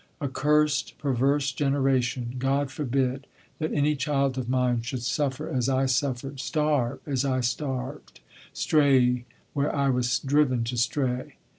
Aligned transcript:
Accursed, 0.19 0.97
perverse 0.97 1.51
generation! 1.51 2.33
God 2.39 2.71
forbid 2.71 3.27
that 3.59 3.71
any 3.71 3.95
child 3.95 4.35
of 4.35 4.49
mine 4.49 4.81
should 4.81 5.03
suffer 5.03 5.47
as 5.47 5.69
I 5.69 5.85
suffered, 5.85 6.39
starve 6.39 6.99
as 7.05 7.23
I 7.23 7.41
starved, 7.41 8.19
stray 8.51 9.25
where 9.53 9.71
I 9.75 9.89
was 9.89 10.17
driven 10.17 10.63
to 10.63 10.75
stray. 10.75 11.35